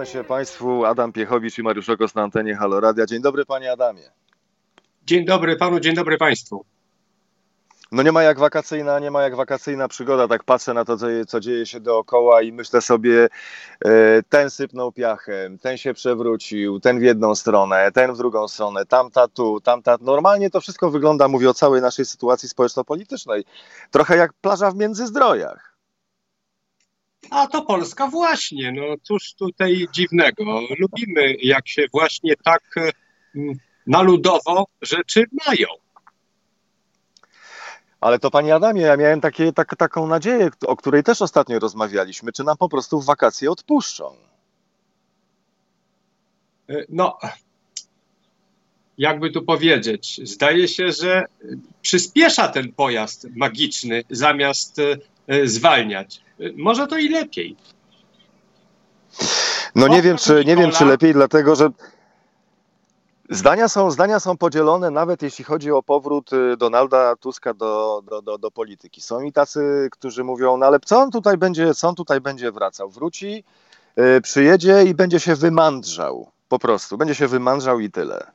[0.00, 3.06] Kłaniamy się Państwu, Adam Piechowicz i Mariusz Okos na antenie Halo Radia.
[3.06, 4.02] Dzień dobry Panie Adamie.
[5.06, 6.64] Dzień dobry Panu, dzień dobry Państwu.
[7.92, 10.28] No nie ma jak wakacyjna, nie ma jak wakacyjna przygoda.
[10.28, 13.28] Tak patrzę na to, co, co dzieje się dookoła i myślę sobie,
[13.84, 18.86] e, ten sypnął piachem, ten się przewrócił, ten w jedną stronę, ten w drugą stronę,
[18.86, 19.96] tamta tu, tamta.
[20.00, 23.44] Normalnie to wszystko wygląda, mówię o całej naszej sytuacji społeczno-politycznej,
[23.90, 25.69] trochę jak plaża w Międzyzdrojach.
[27.30, 30.60] A to Polska właśnie, no cóż tutaj dziwnego.
[30.78, 32.62] Lubimy, jak się właśnie tak
[33.34, 33.54] mm,
[33.86, 35.68] na ludowo rzeczy mają.
[38.00, 42.32] Ale to Panie Adamie, ja miałem takie, tak, taką nadzieję, o której też ostatnio rozmawialiśmy,
[42.32, 44.16] czy nam po prostu w wakacje odpuszczą?
[46.68, 47.18] E, no,
[48.98, 51.24] jakby tu powiedzieć, zdaje się, że
[51.82, 54.96] przyspiesza ten pojazd magiczny zamiast e,
[55.44, 56.20] zwalniać.
[56.40, 57.56] E, może to i lepiej.
[59.74, 61.70] No nie wiem, czy, nie wiem, czy lepiej, dlatego że
[63.30, 68.22] Zdania są, zdania są podzielone, nawet jeśli chodzi o powrót y, Donalda Tuska do, do,
[68.22, 69.00] do, do, polityki.
[69.00, 72.52] Są i tacy, którzy mówią, no ale co on tutaj będzie, co on tutaj będzie
[72.52, 72.90] wracał?
[72.90, 73.44] Wróci,
[73.96, 76.30] yy, przyjedzie i będzie się wymandrzał.
[76.48, 78.26] Po prostu, będzie się wymandrzał i tyle.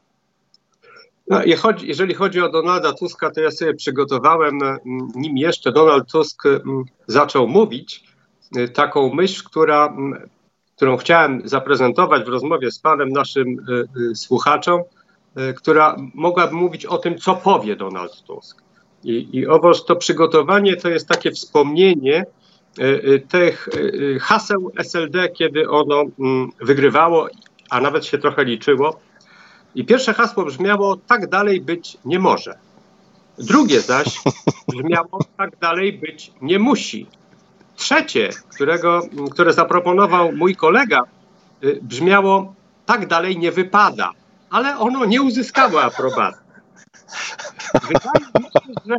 [1.27, 1.41] No,
[1.83, 4.81] jeżeli chodzi o Donalda Tuska, to ja sobie przygotowałem, mm,
[5.15, 8.03] nim jeszcze Donald Tusk mm, zaczął mówić,
[8.57, 10.29] y, taką myśl, która mm,
[10.75, 14.81] którą chciałem zaprezentować w rozmowie z panem naszym y, y, słuchaczom,
[15.55, 18.61] która mogłaby mówić o tym, co powie Donald Tusk.
[19.03, 22.25] I, i owoż to przygotowanie to jest takie wspomnienie
[23.29, 23.69] tych
[24.21, 26.03] haseł SLD, kiedy ono
[26.61, 27.27] wygrywało,
[27.69, 28.99] a nawet się trochę liczyło.
[29.75, 32.57] I pierwsze hasło brzmiało: tak dalej być nie może.
[33.37, 34.19] Drugie zaś
[34.67, 37.07] brzmiało: tak dalej być nie musi.
[37.75, 39.01] Trzecie, którego,
[39.31, 41.03] które zaproponował mój kolega,
[41.63, 42.53] y, brzmiało
[42.85, 44.11] tak dalej nie wypada,
[44.50, 46.38] ale ono nie uzyskało aprobaty.
[47.73, 48.95] Wydaje mi się, że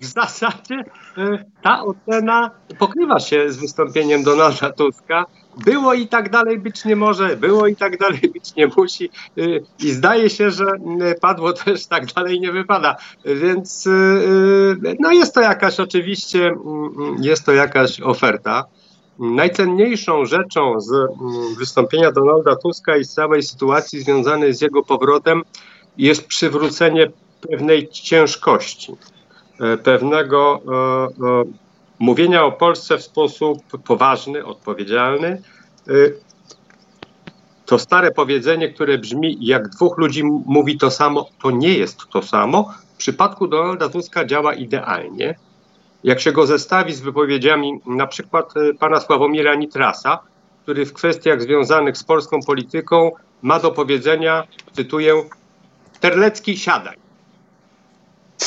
[0.00, 0.84] w zasadzie
[1.18, 5.26] y, ta ocena pokrywa się z wystąpieniem Donalda Tuska,
[5.56, 9.62] było i tak dalej być nie może, było i tak dalej być nie musi y,
[9.78, 12.96] i zdaje się, że y, padło też tak dalej nie wypada.
[13.24, 18.64] Więc y, no jest to jakaś oczywiście, mm, jest to jakaś oferta.
[19.18, 25.42] Najcenniejszą rzeczą z mm, wystąpienia Donalda Tuska i z całej sytuacji związanej z jego powrotem
[25.98, 28.94] jest przywrócenie pewnej ciężkości,
[29.84, 30.60] pewnego
[32.00, 35.42] mówienia o Polsce w sposób poważny, odpowiedzialny.
[35.88, 36.16] Y,
[37.66, 42.22] to stare powiedzenie, które brzmi, jak dwóch ludzi mówi to samo, to nie jest to
[42.22, 42.74] samo.
[42.94, 45.34] W przypadku Donalda Tuska działa idealnie.
[46.04, 50.18] Jak się go zestawi z wypowiedziami na przykład y, pana Sławomira Nitrasa,
[50.62, 53.10] który w kwestiach związanych z polską polityką
[53.42, 55.24] ma do powiedzenia, cytuję,
[56.00, 57.09] Terlecki siadaj.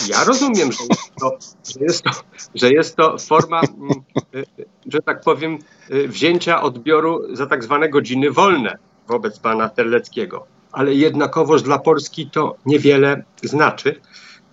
[0.07, 1.37] Ja rozumiem, że jest to,
[1.73, 2.11] że jest to,
[2.55, 3.89] że jest to forma, mm,
[4.35, 4.45] y,
[4.85, 5.59] że tak powiem,
[5.91, 8.77] y, wzięcia odbioru za tak zwane godziny wolne
[9.07, 10.45] wobec pana Terleckiego.
[10.71, 14.01] Ale jednakowoż dla Polski to niewiele znaczy.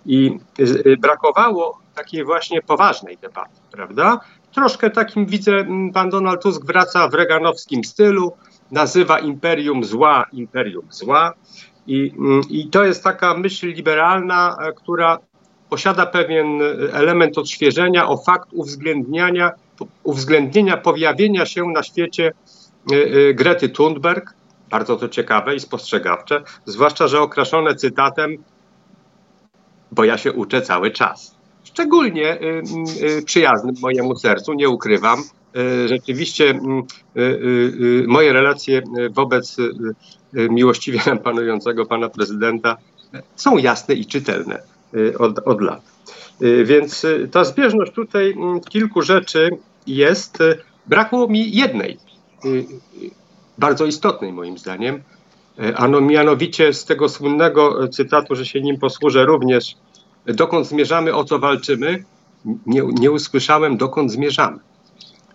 [0.05, 4.19] I y, brakowało takiej właśnie poważnej debaty, prawda?
[4.53, 8.31] Troszkę takim widzę, mm, pan Donald Tusk wraca w reganowskim stylu,
[8.71, 11.33] nazywa imperium zła imperium zła.
[11.87, 15.17] I, mm, I to jest taka myśl liberalna, e, która
[15.71, 16.61] posiada pewien
[16.93, 19.51] element odświeżenia o fakt uwzględniania,
[20.03, 22.31] uwzględnienia pojawienia się na świecie
[22.91, 24.33] e, e, Grety Thunberg.
[24.69, 28.37] Bardzo to ciekawe i spostrzegawcze, zwłaszcza, że okraszone cytatem,
[29.91, 31.35] bo ja się uczę cały czas.
[31.63, 35.23] Szczególnie e, przyjaznym mojemu sercu, nie ukrywam.
[35.85, 36.59] Rzeczywiście
[38.07, 39.57] moje relacje wobec
[40.33, 42.77] miłościwie panującego pana prezydenta
[43.35, 44.70] są jasne i czytelne.
[44.95, 45.81] Y, od, od lat.
[46.41, 49.49] Y, więc y, ta zbieżność tutaj mm, kilku rzeczy
[49.87, 50.37] jest.
[50.87, 51.97] Brakło mi jednej,
[53.57, 55.03] bardzo istotnej moim zdaniem,
[55.75, 59.75] a no mianowicie z tego słynnego cytatu, że się nim posłużę również,
[60.25, 62.03] dokąd zmierzamy, o co walczymy,
[62.65, 64.59] nie, nie usłyszałem, dokąd zmierzamy.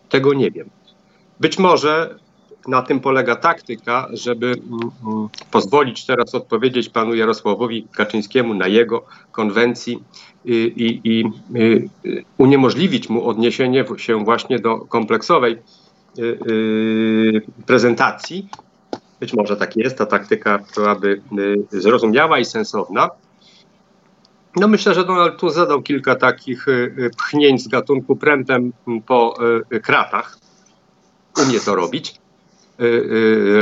[0.09, 0.71] Tego nie wiem.
[1.41, 2.19] Być może
[2.69, 9.05] na tym polega taktyka, żeby mm, mm, pozwolić teraz odpowiedzieć panu Jarosławowi Kaczyńskiemu na jego
[9.33, 10.03] konwencji
[10.45, 11.25] i, i, i
[12.39, 15.59] uniemożliwić mu odniesienie się właśnie do kompleksowej
[16.19, 18.49] y, y, prezentacji.
[19.21, 21.23] Być może tak jest, ta taktyka byłaby
[21.73, 23.09] y, zrozumiała i sensowna.
[24.57, 26.67] No myślę, że Donald tu zadał kilka takich
[27.19, 28.73] pchnięć z gatunku prętem
[29.07, 29.35] po
[29.83, 30.39] kratach.
[31.47, 32.21] Umie to robić.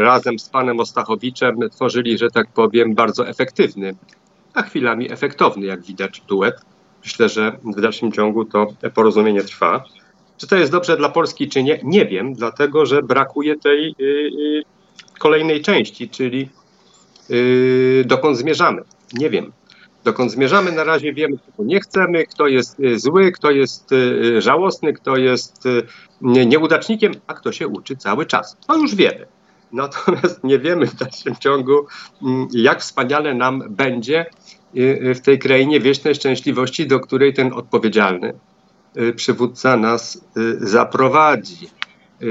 [0.01, 3.95] Razem z panem Ostachowiczem tworzyli, że tak powiem, bardzo efektywny,
[4.55, 6.57] a chwilami efektowny, jak widać, duet.
[7.05, 9.85] Myślę, że w dalszym ciągu to porozumienie trwa.
[10.39, 11.81] Czy to jest dobrze dla Polski, czy nie?
[11.83, 13.95] Nie wiem, dlatego że brakuje tej
[15.19, 16.49] kolejnej części, czyli
[18.05, 18.83] dokąd zmierzamy.
[19.13, 19.53] Nie wiem
[20.05, 20.73] dokąd zmierzamy.
[20.73, 23.97] Na razie wiemy, czego nie chcemy, kto jest y, zły, kto jest y,
[24.37, 25.65] y, żałosny, kto jest
[26.21, 28.57] nieudacznikiem, a kto się uczy cały czas.
[28.67, 29.27] To już wiemy.
[29.73, 31.87] Natomiast nie wiemy w dalszym ciągu,
[32.23, 34.27] mm, jak wspaniale nam będzie
[35.15, 38.35] w tej krainie wiecznej szczęśliwości, do której ten odpowiedzialny
[39.17, 40.25] przywódca nas
[40.59, 41.69] zaprowadzi.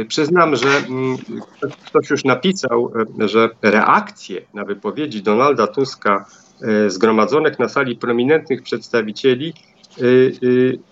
[0.07, 1.17] Przyznam, że mm,
[1.85, 6.25] ktoś już napisał, że reakcje na wypowiedzi Donalda Tuska
[6.87, 9.53] zgromadzonych na sali prominentnych przedstawicieli
[9.97, 10.05] e, e,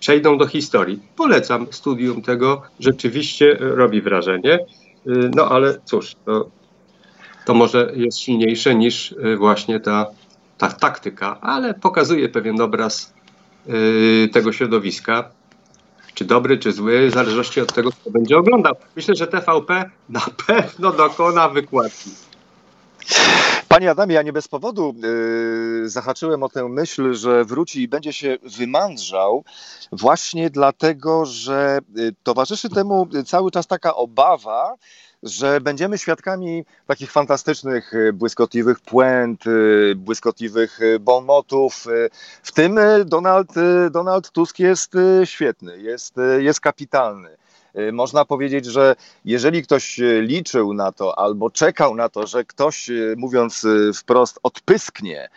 [0.00, 1.00] przejdą do historii.
[1.16, 4.58] Polecam studium tego, rzeczywiście robi wrażenie.
[5.34, 6.50] No ale cóż, to,
[7.46, 10.06] to może jest silniejsze niż właśnie ta,
[10.58, 13.14] ta taktyka, ale pokazuje pewien obraz
[14.32, 15.30] tego środowiska.
[16.14, 18.74] Czy dobry, czy zły, w zależności od tego, kto będzie oglądał.
[18.96, 22.10] Myślę, że TVP na pewno dokona wykładki.
[23.72, 28.12] Panie Adamie, ja nie bez powodu yy, zahaczyłem o tę myśl, że wróci i będzie
[28.12, 29.44] się wymądrzał,
[29.92, 34.76] właśnie dlatego, że y, towarzyszy temu cały czas taka obawa,
[35.22, 41.86] że będziemy świadkami takich fantastycznych, y, błyskotliwych puent, y, błyskotliwych bonmotów.
[42.42, 43.52] W tym Donald,
[43.90, 44.92] Donald Tusk jest
[45.24, 47.41] świetny, jest, jest kapitalny.
[47.78, 52.44] Y, można powiedzieć, że jeżeli ktoś y, liczył na to albo czekał na to, że
[52.44, 55.28] ktoś, y, mówiąc wprost, odpysknie,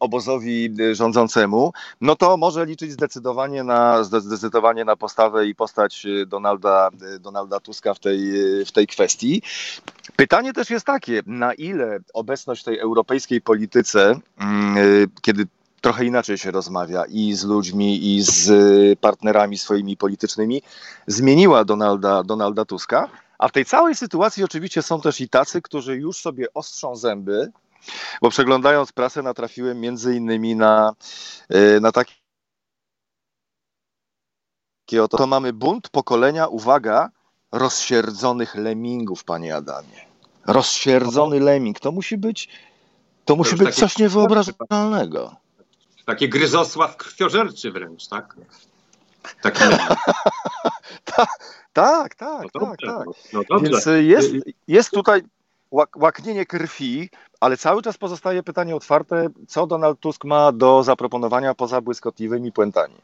[0.00, 6.90] obozowi rządzącemu, no to może liczyć zdecydowanie na, zdecydowanie na postawę i postać Donalda,
[7.20, 8.32] Donalda Tuska w tej,
[8.66, 9.42] w tej kwestii.
[10.16, 14.76] Pytanie też jest takie, na ile obecność tej europejskiej polityce, mm,
[15.22, 15.46] kiedy
[15.82, 20.62] trochę inaczej się rozmawia i z ludźmi, i z partnerami swoimi politycznymi,
[21.06, 23.08] zmieniła Donalda, Donalda Tuska.
[23.38, 27.52] A w tej całej sytuacji oczywiście są też i tacy, którzy już sobie ostrzą zęby,
[28.22, 30.94] bo przeglądając prasę natrafiłem między innymi na,
[31.48, 32.14] e, na takie
[35.02, 37.10] oto, to mamy bunt pokolenia, uwaga,
[37.52, 40.06] rozsierdzonych lemingów, panie Adamie.
[40.46, 42.48] Rozsierdzony lemming, to musi być,
[43.24, 45.41] to musi być coś niewyobrażalnego.
[46.04, 48.36] Taki gryzosław krwiożerczy wręcz, tak?
[49.42, 49.58] Taki
[51.72, 53.06] tak, tak, no tak, tak.
[53.32, 54.30] No, no Więc y, jest,
[54.68, 55.22] jest tutaj
[55.96, 57.10] łaknienie krwi,
[57.40, 62.94] ale cały czas pozostaje pytanie otwarte, co Donald Tusk ma do zaproponowania poza błyskotliwymi puentami.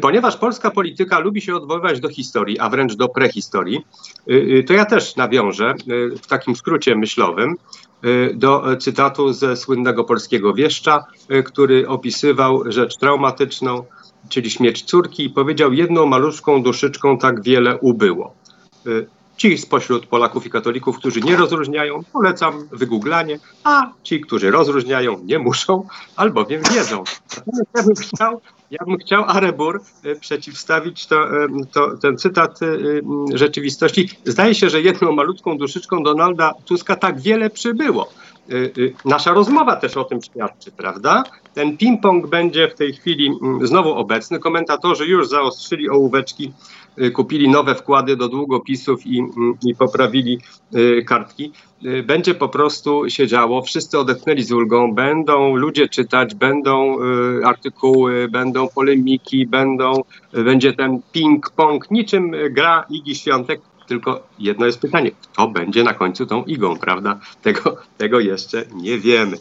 [0.00, 3.84] Ponieważ polska polityka lubi się odwoływać do historii, a wręcz do prehistorii,
[4.30, 5.74] y, y, to ja też nawiążę
[6.22, 7.56] w takim skrócie myślowym
[8.04, 13.84] Y, do cytatu ze słynnego polskiego wieszcza, y, który opisywał rzecz traumatyczną,
[14.28, 18.34] czyli śmierć córki i powiedział jedną maluszką duszyczką tak wiele ubyło.
[18.86, 25.20] Y, ci spośród Polaków i katolików, którzy nie rozróżniają, polecam wygooglanie, a ci, którzy rozróżniają,
[25.24, 25.86] nie muszą,
[26.16, 27.04] albowiem wiedzą.
[27.74, 28.40] Ja bym chciał,
[28.80, 29.80] ja bym chciał Arebur
[30.20, 31.16] przeciwstawić to,
[31.72, 32.60] to, ten cytat
[33.34, 34.08] rzeczywistości.
[34.24, 38.10] Zdaje się, że jedną malutką duszyczką Donalda Tuska tak wiele przybyło.
[39.04, 41.24] Nasza rozmowa też o tym świadczy, prawda?
[41.54, 43.30] Ten ping-pong będzie w tej chwili
[43.62, 44.38] znowu obecny.
[44.38, 46.52] Komentatorzy już zaostrzyli ołóweczki,
[47.12, 50.40] kupili nowe wkłady do długopisów i, mm, i poprawili
[51.06, 51.52] kartki.
[52.04, 56.98] Będzie po prostu się działo, wszyscy odetchnęli z ulgą, będą ludzie czytać, będą
[57.44, 65.10] artykuły, będą polemiki, będą, będzie ten ping-pong, niczym gra Igi Świątek, tylko jedno jest pytanie,
[65.10, 67.20] kto będzie na końcu tą igą, prawda?
[67.42, 69.36] Tego, tego jeszcze nie wiemy.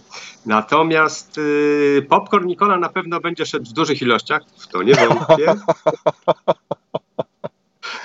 [0.45, 1.39] Natomiast
[2.09, 5.55] popcorn Nikola na pewno będzie szedł w dużych ilościach, w to nie wątpię.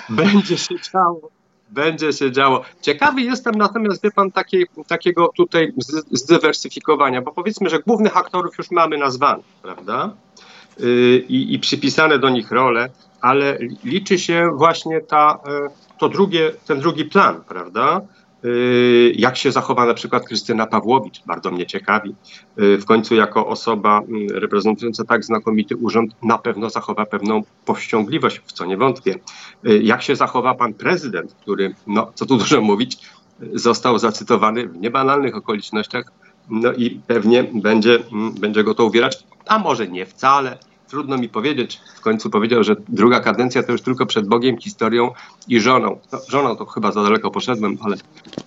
[0.09, 1.29] będzie się działo.
[1.69, 2.61] Będzie się działo.
[2.81, 5.73] Ciekawy jestem natomiast, wie pan, takiej, takiego tutaj
[6.11, 10.13] zdywersyfikowania, bo powiedzmy, że głównych aktorów już mamy nazwanych, prawda?
[10.79, 12.89] Yy, i, i przypisane do nich role,
[13.21, 18.01] ale liczy się właśnie ta yy, to drugie, ten drugi plan, prawda?
[18.45, 22.15] Y, jak się zachowa na przykład Krystyna Pawłowicz, bardzo mnie ciekawi.
[22.59, 28.41] Y, w końcu, jako osoba mm, reprezentująca tak znakomity urząd, na pewno zachowa pewną powściągliwość,
[28.45, 29.15] w co nie wątpię.
[29.67, 32.97] Y, jak się zachowa pan prezydent, który, no co tu dużo mówić,
[33.53, 36.11] został zacytowany w niebanalnych okolicznościach,
[36.49, 40.57] no i pewnie będzie, mm, będzie go to uwierać, a może nie wcale,
[40.89, 41.81] trudno mi powiedzieć.
[41.95, 45.11] W końcu powiedział, że druga kadencja to już tylko przed Bogiem, historią
[45.47, 45.99] i żoną.
[46.11, 47.97] No, żoną to chyba za daleko poszedłem, ale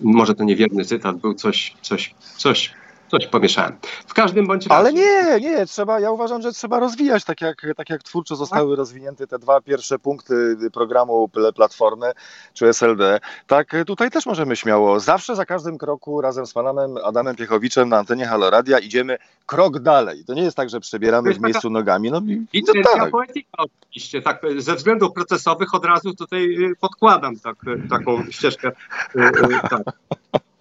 [0.00, 2.81] może to niewierny cytat był coś, coś, coś
[3.12, 3.78] coś pomieszałem.
[4.06, 4.78] W każdym bądź razie.
[4.78, 8.76] Ale nie, nie, trzeba, ja uważam, że trzeba rozwijać, tak jak, tak jak twórczo zostały
[8.76, 12.12] rozwinięte te dwa pierwsze punkty programu Platformy
[12.54, 17.36] czy SLD, tak tutaj też możemy śmiało, zawsze za każdym kroku razem z panem Adamem
[17.36, 20.24] Piechowiczem na antenie Haloradia idziemy krok dalej.
[20.24, 22.10] To nie jest tak, że przebieramy w miejscu nogami.
[22.10, 23.10] No, i, i to tak.
[23.10, 27.56] poetyka oczywiście, tak, ze względów procesowych od razu tutaj y, podkładam tak,
[27.90, 28.68] taką ścieżkę.
[29.16, 29.82] Y, y, tak.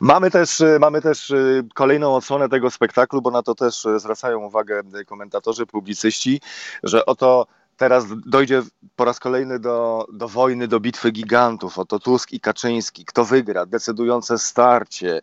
[0.00, 4.00] Mamy też, y, mamy też y, kolejną odsłonę tego spektaklu, bo na to też y,
[4.00, 6.40] zwracają uwagę komentatorzy, publicyści,
[6.82, 8.62] że oto teraz dojdzie
[8.96, 11.78] po raz kolejny do, do wojny, do bitwy gigantów.
[11.78, 13.04] Oto Tusk i Kaczyński.
[13.04, 13.66] Kto wygra?
[13.66, 15.20] Decydujące starcie.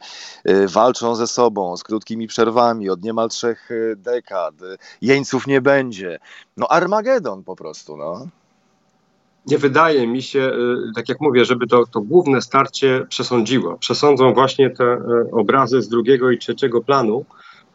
[0.67, 4.53] Walczą ze sobą z krótkimi przerwami od niemal trzech dekad.
[5.01, 6.19] Jeńców nie będzie.
[6.57, 8.27] No Armagedon po prostu, no
[9.47, 13.77] nie wydaje mi się, y, tak jak mówię, żeby to, to główne starcie przesądziło.
[13.77, 14.99] Przesądzą właśnie te e,
[15.31, 17.25] obrazy z drugiego i trzeciego planu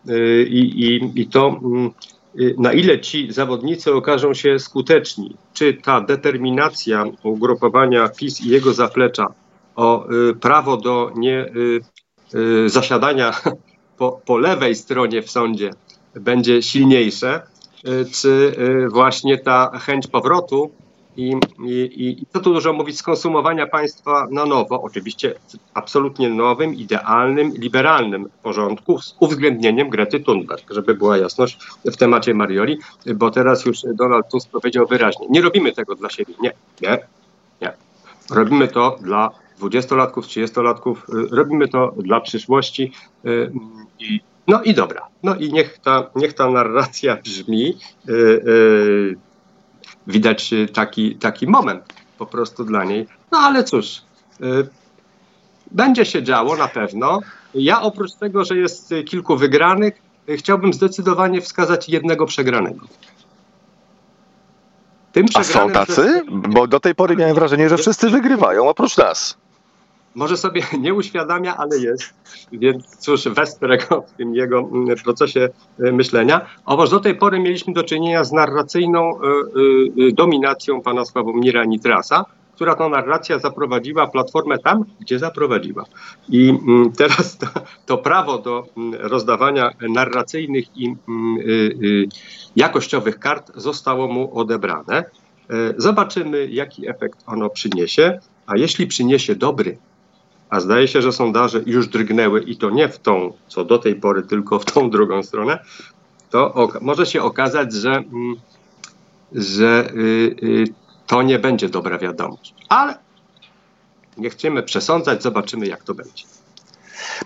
[0.08, 1.60] y, i, i, i to,
[2.40, 5.36] y, na ile ci zawodnicy okażą się skuteczni.
[5.52, 9.26] Czy ta determinacja ugrupowania PiS i jego zaplecza
[9.76, 10.06] o
[10.40, 11.52] prawo do nie
[12.66, 13.40] zasiadania
[13.98, 15.70] po, po lewej stronie w sądzie
[16.14, 17.42] będzie silniejsze,
[18.12, 18.52] czy
[18.90, 20.70] właśnie ta chęć powrotu
[21.18, 25.34] i, i, I co tu dużo mówić, skonsumowania państwa na nowo, oczywiście
[25.74, 32.78] absolutnie nowym, idealnym, liberalnym porządku z uwzględnieniem Grety Thunberg, żeby była jasność w temacie Marioli,
[33.14, 36.98] bo teraz już Donald Tusk powiedział wyraźnie, nie robimy tego dla siebie, nie, nie,
[37.62, 37.72] nie.
[38.30, 42.92] Robimy to dla dwudziestolatków, trzydziestolatków, robimy to dla przyszłości
[43.24, 43.52] y,
[43.98, 49.16] i no i dobra, no i niech ta, niech ta narracja brzmi, yy,
[50.08, 51.84] widać y, taki, taki moment
[52.18, 53.06] po prostu dla niej.
[53.32, 54.02] No ale cóż,
[54.40, 54.68] y,
[55.70, 57.20] będzie się działo na pewno.
[57.54, 62.86] Ja oprócz tego, że jest kilku wygranych, y, chciałbym zdecydowanie wskazać jednego przegranego.
[65.12, 66.22] Tym A są tacy?
[66.30, 69.38] Bo do tej pory miałem wrażenie, że wszyscy wygrywają oprócz nas
[70.18, 72.14] może sobie nie uświadamia, ale jest,
[72.52, 75.48] więc cóż, wesprę go w tym jego mm, procesie
[75.80, 76.46] e, myślenia.
[76.64, 79.26] Otóż do tej pory mieliśmy do czynienia z narracyjną e,
[80.08, 85.84] e, dominacją pana Sławomira Nitrasa, która to narracja zaprowadziła Platformę tam, gdzie zaprowadziła.
[86.28, 87.46] I mm, teraz to,
[87.86, 90.94] to prawo do mm, rozdawania narracyjnych i
[92.56, 95.04] jakościowych kart zostało mu odebrane.
[95.76, 98.18] Zobaczymy, jaki efekt ono przyniesie.
[98.46, 99.78] A jeśli przyniesie dobry,
[100.50, 103.94] a zdaje się, że sondaże już drgnęły i to nie w tą, co do tej
[103.94, 105.58] pory, tylko w tą drugą stronę,
[106.30, 108.36] to może się okazać, że, mm,
[109.32, 110.64] że y, y,
[111.06, 112.54] to nie będzie dobra wiadomość.
[112.68, 112.98] Ale
[114.16, 116.24] nie chcemy przesądzać, zobaczymy jak to będzie.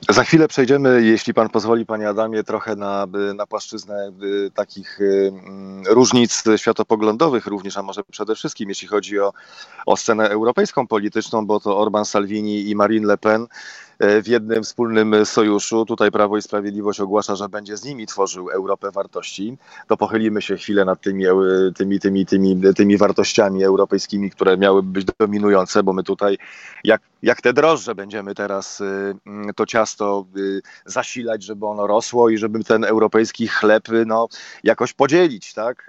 [0.09, 4.13] Za chwilę przejdziemy, jeśli pan pozwoli, panie Adamie, trochę na, na płaszczyznę
[4.55, 9.33] takich mm, różnic światopoglądowych również, a może przede wszystkim jeśli chodzi o,
[9.87, 13.47] o scenę europejską polityczną, bo to Orban Salvini i Marine Le Pen
[14.01, 15.85] w jednym wspólnym sojuszu.
[15.85, 19.59] Tutaj Prawo i Sprawiedliwość ogłasza, że będzie z nimi tworzył Europę wartości.
[19.89, 21.33] To pochylimy się chwilę nad tymi, e,
[21.75, 26.39] tymi, tymi, tymi, tymi wartościami europejskimi, które miałyby być dominujące, bo my tutaj,
[26.85, 29.15] jak, jak te drożdże, będziemy teraz e,
[29.57, 30.27] to ciasto
[30.87, 34.29] zasilać, żeby ono rosło i żeby ten europejski chleb no,
[34.65, 35.87] jakoś podzielić, tak?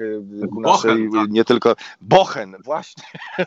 [0.51, 1.31] Ku naszej, bochen, tak.
[1.31, 3.03] nie tylko bochen, właśnie.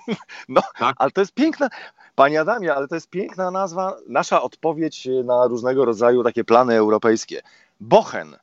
[0.48, 0.94] No, tak.
[0.98, 1.68] ale to jest piękna.
[2.16, 7.42] Panie Adamie, ale to jest piękna nazwa, nasza odpowiedź na różnego rodzaju takie plany europejskie.
[7.80, 8.36] Bochen.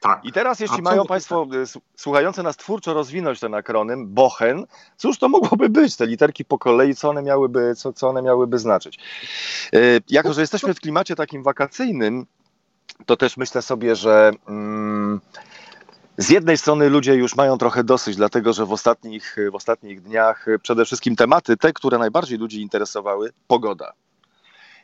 [0.00, 0.24] Tak.
[0.24, 1.82] I teraz, jeśli mają Państwo tak.
[1.96, 5.96] słuchające nas twórczo rozwinąć ten akronym Bochen, cóż to mogłoby być?
[5.96, 8.98] Te literki po kolei, co one miałyby, co, co one miałyby znaczyć?
[9.72, 12.26] E, jako, że jesteśmy w klimacie takim wakacyjnym,
[13.06, 14.30] to też myślę sobie, że.
[14.48, 15.20] Mm,
[16.20, 20.46] z jednej strony ludzie już mają trochę dosyć, dlatego że w ostatnich, w ostatnich dniach
[20.62, 23.92] przede wszystkim tematy, te, które najbardziej ludzi interesowały, pogoda.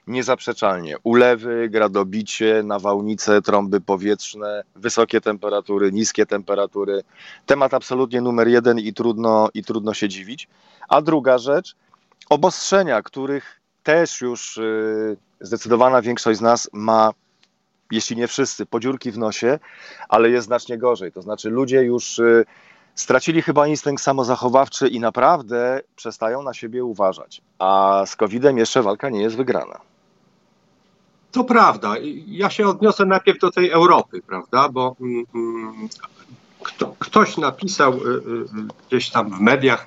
[0.07, 0.97] Niezaprzeczalnie.
[1.03, 7.03] Ulewy, gradobicie, nawałnice, trąby powietrzne, wysokie temperatury, niskie temperatury.
[7.47, 10.49] Temat absolutnie numer jeden i trudno, i trudno się dziwić.
[10.89, 11.77] A druga rzecz,
[12.31, 17.13] obostrzenia, których też już y, zdecydowana większość z nas ma
[17.91, 19.59] jeśli nie wszyscy, podziurki w nosie,
[20.09, 21.13] ale jest znacznie gorzej.
[21.13, 22.45] To znaczy ludzie już y,
[22.95, 27.43] stracili chyba instynkt samozachowawczy i naprawdę przestają na siebie uważać.
[27.59, 29.81] A z COVID-em jeszcze walka nie jest wygrana.
[31.33, 31.95] To prawda.
[32.27, 34.69] Ja się odniosę najpierw do tej Europy, prawda?
[34.69, 35.89] Bo mm, mm
[36.63, 38.23] kto, ktoś napisał y, y,
[38.89, 39.87] gdzieś tam w mediach,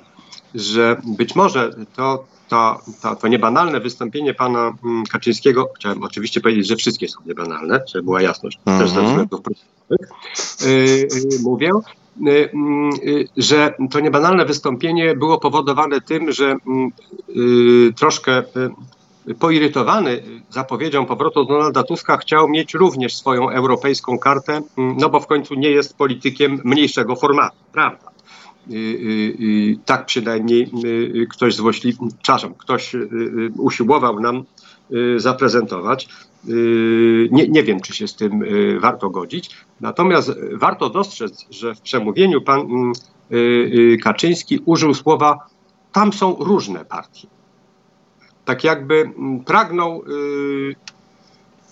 [0.55, 6.67] że być może to, to, to, to niebanalne wystąpienie pana mm, Kaczyńskiego, chciałem oczywiście powiedzieć,
[6.67, 8.83] że wszystkie są niebanalne, żeby była jasność, mm -hmm.
[8.83, 9.07] też ze mhm.
[9.07, 10.09] względów procesowych,
[11.43, 11.69] mówię,
[13.37, 16.91] że to niebanalne wystąpienie było powodowane tym, że mm,
[17.95, 18.43] troszkę
[19.39, 25.55] poirytowany zapowiedzią powrotu Donalda Tuska chciał mieć również swoją europejską kartę, no bo w końcu
[25.55, 28.09] nie jest politykiem mniejszego formatu, prawda?
[28.71, 30.71] Y, y, y, tak przynajmniej
[31.29, 32.95] ktoś złośliwy, przepraszam, ktoś
[33.57, 34.43] usiłował nam
[35.17, 36.09] zaprezentować.
[37.31, 38.43] Nie, nie wiem, czy się z tym
[38.79, 39.49] warto godzić.
[39.81, 42.67] Natomiast warto dostrzec, że w przemówieniu pan
[44.03, 45.47] Kaczyński użył słowa
[45.91, 47.27] tam są różne partie
[48.45, 50.03] tak jakby mm, pragnął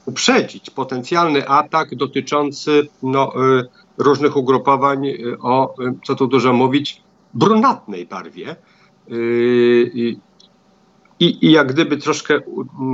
[0.05, 3.33] uprzedzić potencjalny atak dotyczący no,
[3.97, 5.75] różnych ugrupowań y, o,
[6.05, 7.01] co tu dużo mówić,
[7.33, 8.55] brunatnej barwie.
[9.93, 10.17] I,
[11.19, 12.39] i jak gdyby troszkę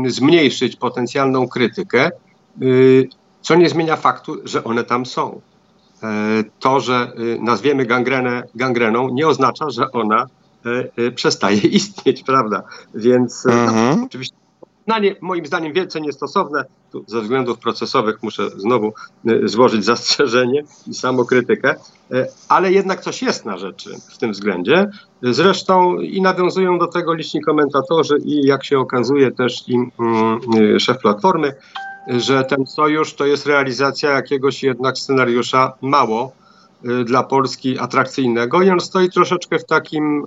[0.08, 2.12] zmniejszyć potencjalną krytykę,
[3.42, 5.42] co nie zmienia faktu, że one tam są.
[6.04, 10.28] E, to, że nazwiemy gangrenę gangreną, nie oznacza, że ona
[10.66, 12.64] E, e, przestaje istnieć, prawda?
[12.96, 14.00] Więc mhm.
[14.00, 14.36] no, oczywiście
[14.86, 16.66] Znanie, moim zdaniem wielce niestosowne.
[16.92, 18.94] Tu ze względów procesowych muszę znowu
[19.44, 21.76] złożyć zastrzeżenie i samokrytykę,
[22.50, 24.90] ale jednak coś jest na rzeczy w tym względzie.
[25.22, 30.98] Zresztą i nawiązują do tego liczni komentatorzy i jak się okazuje też i mm, szef
[30.98, 31.56] Platformy,
[32.08, 36.32] że ten sojusz to jest realizacja jakiegoś jednak scenariusza mało
[36.86, 40.26] Y, dla Polski atrakcyjnego i on stoi troszeczkę w, takim,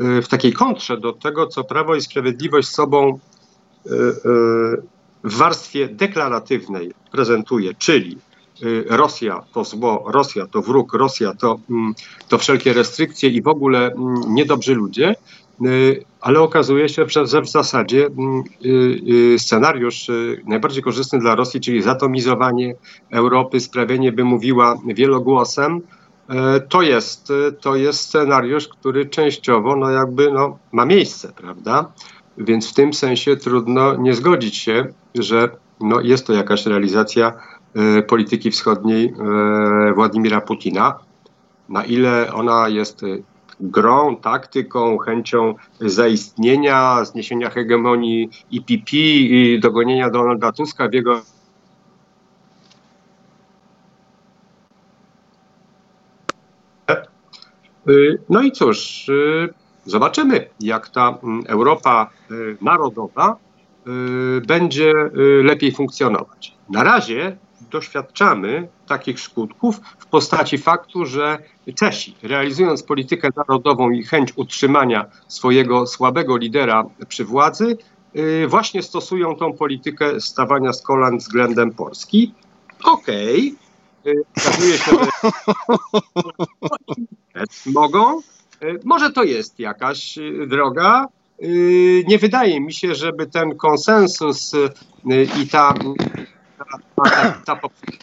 [0.00, 3.18] y, y, w takiej kontrze do tego, co Prawo i Sprawiedliwość sobą
[5.24, 8.18] w warstwie deklaratywnej prezentuje, czyli
[8.86, 11.94] Rosja to zło, Rosja to wróg, Rosja to, mm,
[12.28, 15.14] to wszelkie restrykcje i w ogóle mm, niedobrzy ludzie,
[15.66, 18.68] Y, ale okazuje się, że w zasadzie mm, y,
[19.34, 20.10] y, scenariusz
[20.46, 22.74] najbardziej korzystny dla Rosji, czyli zatomizowanie
[23.10, 25.80] Europy, sprawienie, by mówiła wielogłosem,
[26.68, 31.92] to jest, to jest scenariusz, który częściowo no jakby no, ma miejsce, prawda?
[32.38, 35.48] Więc w tym sensie trudno nie zgodzić się, że
[35.80, 37.32] no, jest to jakaś realizacja
[38.06, 39.14] polityki wschodniej
[39.94, 40.98] Władimira Putina.
[41.68, 43.04] Na ile ona jest
[43.60, 51.20] grą, taktyką, chęcią zaistnienia, zniesienia hegemonii IPP i dogonienia Donalda Tuska w jego
[58.28, 59.10] No i cóż,
[59.84, 62.10] zobaczymy, jak ta Europa
[62.60, 63.36] narodowa
[64.46, 64.92] będzie
[65.42, 66.54] lepiej funkcjonować.
[66.68, 67.36] Na razie
[67.70, 71.38] doświadczamy takich skutków w postaci faktu, że
[71.74, 77.78] Czesi, realizując politykę narodową i chęć utrzymania swojego słabego lidera przy władzy,
[78.16, 82.34] y, właśnie stosują tą politykę stawania z kolan względem Polski.
[82.84, 83.54] Okej,
[84.00, 84.22] okay.
[84.36, 84.90] okazuje się,
[87.34, 87.44] że
[87.80, 88.20] mogą.
[88.62, 91.06] Y, może to jest jakaś y, droga.
[92.08, 94.52] Nie wydaje mi się, żeby ten konsensus
[95.42, 95.74] i ta
[96.96, 97.56] ta, ta,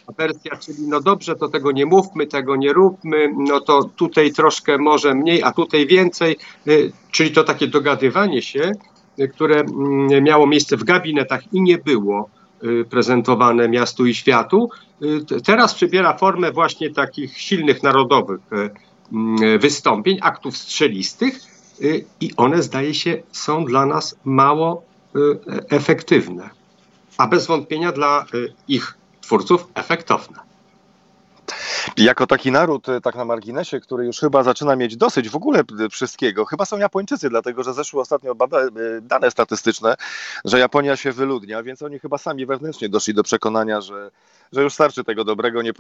[0.06, 4.32] ta wersja, czyli no dobrze, to tego nie mówmy, tego nie róbmy, no to tutaj
[4.32, 6.38] troszkę może mniej, a tutaj więcej,
[7.12, 8.72] czyli to takie dogadywanie się,
[9.34, 12.30] które mm, miało miejsce w gabinetach i nie było
[12.89, 14.69] prezentowane miastu i światu,
[15.45, 18.39] teraz przybiera formę właśnie takich silnych narodowych
[19.60, 21.39] wystąpień, aktów strzelistych
[22.22, 24.84] i one zdaje się są dla nas mało
[25.69, 26.50] efektywne
[27.19, 30.39] a bez wątpienia dla y, ich twórców efektowne.
[31.98, 35.63] Jako taki naród, y, tak na marginesie, który już chyba zaczyna mieć dosyć w ogóle
[35.91, 39.95] wszystkiego, chyba są Japończycy, dlatego że zeszły ostatnio y, dane statystyczne,
[40.45, 44.12] że Japonia się wyludnia, więc oni chyba sami wewnętrznie doszli do przekonania, że,
[44.52, 45.72] że już starczy tego dobrego, nie,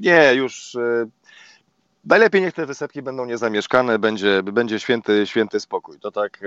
[0.00, 0.76] nie już
[2.04, 5.98] najlepiej niech te wysepki będą niezamieszkane, będzie, będzie święty, święty spokój.
[6.00, 6.40] To tak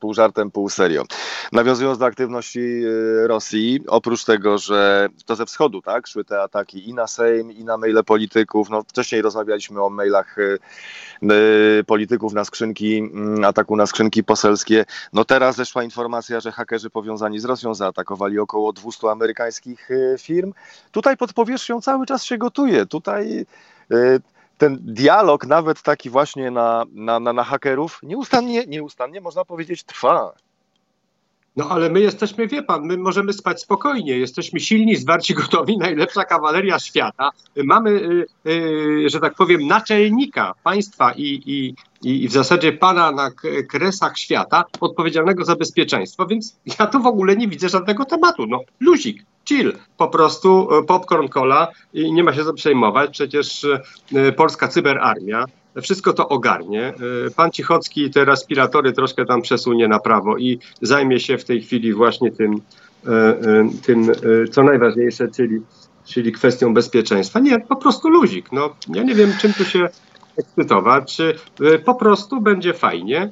[0.00, 1.04] pół żartem, pół serio.
[1.52, 6.88] Nawiązując do aktywności y, Rosji, oprócz tego, że to ze wschodu, tak, szły te ataki
[6.88, 10.58] i na Sejm, i na maile polityków, no wcześniej rozmawialiśmy o mailach y,
[11.86, 17.38] polityków na skrzynki, mm, ataku na skrzynki poselskie, no teraz zeszła informacja, że hakerzy powiązani
[17.38, 20.52] z Rosją zaatakowali około 200 amerykańskich firm.
[20.92, 23.46] Tutaj pod powierzchnią cały czas się gotuje, tutaj
[24.60, 30.32] ten dialog, nawet taki właśnie na, na, na, na hakerów, nieustannie, nieustannie można powiedzieć trwa.
[31.56, 36.24] No ale my jesteśmy, wie pan, my możemy spać spokojnie, jesteśmy silni, zwarci, gotowi, najlepsza
[36.24, 37.30] kawaleria świata.
[37.64, 43.30] Mamy, y, y, że tak powiem, naczelnika państwa i, i, i w zasadzie pana na
[43.68, 48.46] kresach świata odpowiedzialnego za bezpieczeństwo, więc ja tu w ogóle nie widzę żadnego tematu.
[48.46, 53.10] No, luzik, chill, po prostu y, popcorn cola i nie ma się co przejmować.
[53.10, 53.66] Przecież
[54.36, 55.46] polska cyberarmia
[55.82, 56.86] wszystko to ogarnie.
[56.86, 56.94] E,
[57.36, 61.94] pan Cichocki te respiratory troszkę tam przesunie na prawo i zajmie się w tej chwili
[61.94, 62.60] właśnie tym,
[63.06, 64.12] e, e, tym
[64.50, 65.60] co najważniejsze, czyli,
[66.04, 67.40] czyli kwestią bezpieczeństwa.
[67.40, 68.52] Nie, po prostu luzik.
[68.52, 69.88] No, ja nie wiem, czym tu się
[70.40, 71.18] ekscytować.
[71.84, 73.30] Po prostu będzie fajnie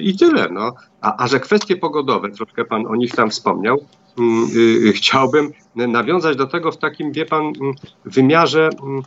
[0.00, 0.48] i tyle.
[0.50, 0.72] No.
[1.00, 3.84] A, a że kwestie pogodowe, troszkę pan o nich tam wspomniał,
[4.18, 4.48] mm,
[4.92, 9.02] chciałbym nawiązać do tego w takim, wie pan, mm, wymiarze mm,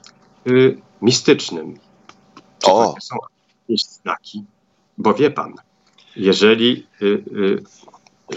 [1.02, 1.74] mistycznym.
[2.60, 2.96] Czy o.
[3.02, 3.16] są
[3.62, 4.46] jakieś znaki?
[4.98, 5.54] Bo wie pan,
[6.16, 7.64] jeżeli y, y,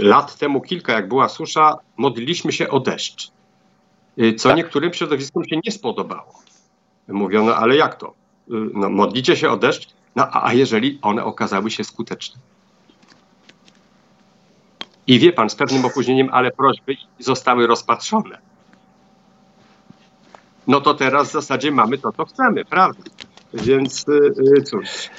[0.05, 3.33] lat temu kilka, jak była susza, modliliśmy się o deszcz,
[4.19, 4.57] y, co tak.
[4.57, 6.43] niektórym środowiskom się nie spodobało.
[7.09, 8.15] Mówiono, ale jak to?
[8.51, 12.41] Y, no, modlicie się o deszcz, no, a, jeżeli one okazały się skuteczne?
[15.07, 18.39] I wie pan, z pewnym opóźnieniem, ale prośby zostały rozpatrzone.
[20.67, 23.03] No to teraz w zasadzie mamy to, co chcemy, prawda?
[23.55, 25.11] Więc y, y, cóż.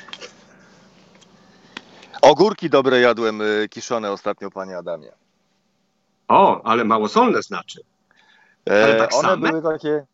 [2.22, 5.12] Ogórki dobre jadłem kiszone ostatnio, panie Adamie.
[6.28, 7.82] O, ale małosolne znaczy.
[8.66, 9.50] E, tak one same?
[9.50, 10.06] były takie,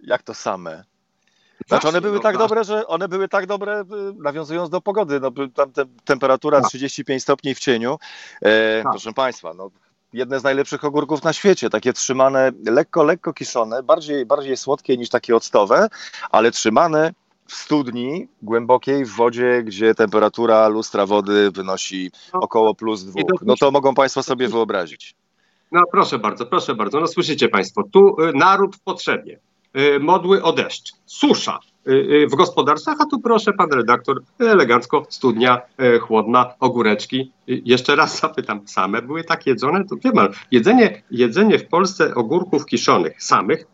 [0.00, 0.84] jak to same?
[1.66, 3.84] Znaczy one były no, tak dobre, że one były tak dobre,
[4.18, 5.20] nawiązując do pogody.
[5.20, 7.22] No, tam te, temperatura 35 tak.
[7.22, 7.98] stopni w cieniu.
[8.42, 8.92] E, tak.
[8.92, 9.70] Proszę Państwa, no,
[10.12, 15.08] jedne z najlepszych ogórków na świecie, takie trzymane lekko, lekko kiszone, bardziej, bardziej słodkie niż
[15.08, 15.88] takie octowe,
[16.30, 17.12] ale trzymane
[17.46, 22.40] w studni głębokiej w wodzie, gdzie temperatura lustra wody wynosi no.
[22.40, 23.42] około plus dwóch.
[23.42, 25.14] No to mogą Państwo sobie wyobrazić.
[25.72, 27.00] No proszę bardzo, proszę bardzo.
[27.00, 29.40] No słyszycie Państwo, tu y, naród w potrzebie.
[29.76, 35.60] Y, modły o deszcz, susza y, w gospodarstwach, a tu proszę pan redaktor, elegancko, studnia
[36.00, 37.32] chłodna, ogóreczki.
[37.46, 39.84] Jeszcze raz zapytam, same były tak jedzone?
[39.84, 43.66] To wie pan, jedzenie, jedzenie w Polsce ogórków kiszonych samych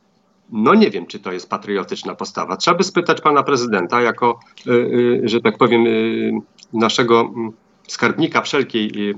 [0.53, 2.57] no nie wiem, czy to jest patriotyczna postawa.
[2.57, 6.33] Trzeba by spytać pana prezydenta, jako, y, y, że tak powiem, y,
[6.73, 7.53] naszego mm,
[7.89, 9.15] skarbnika wszelkiej,